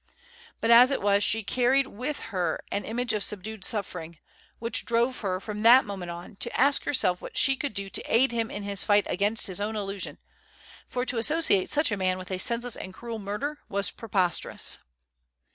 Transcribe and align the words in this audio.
But 0.61 0.71
as 0.71 0.89
it 0.89 0.99
was, 0.99 1.23
she 1.23 1.43
carried 1.43 1.85
with 1.85 2.19
her 2.33 2.59
an 2.71 2.85
image 2.85 3.13
of 3.13 3.23
subdued 3.23 3.63
suffering, 3.63 4.17
which 4.57 4.83
drove 4.83 5.19
her, 5.19 5.39
from 5.39 5.61
that 5.61 5.85
moment 5.85 6.09
on, 6.09 6.37
to 6.37 6.59
ask 6.59 6.85
herself 6.85 7.21
what 7.21 7.37
she 7.37 7.55
could 7.55 7.75
do 7.75 7.87
to 7.87 8.03
aid 8.11 8.31
him 8.31 8.49
in 8.49 8.63
his 8.63 8.83
fight 8.83 9.05
against 9.07 9.45
his 9.45 9.61
own 9.61 9.75
illusion; 9.75 10.17
for 10.87 11.05
to 11.05 11.19
associate 11.19 11.69
such 11.69 11.91
a 11.91 11.97
man 11.97 12.17
with 12.17 12.31
a 12.31 12.39
senseless 12.39 12.75
and 12.75 12.95
cruel 12.95 13.19
murder 13.19 13.59
was 13.69 13.91
preposterous. 13.91 14.79